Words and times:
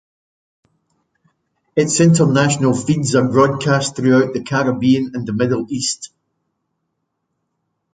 Its 1.75 1.99
international 1.99 2.73
feeds 2.73 3.13
are 3.13 3.27
broadcast 3.29 3.95
throughout 3.95 4.33
the 4.33 4.41
Caribbean 4.41 5.11
and 5.13 5.27
the 5.27 5.33
Middle 5.33 5.67
East. 5.71 6.11